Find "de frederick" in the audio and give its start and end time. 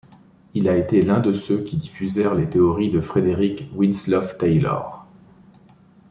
2.89-3.69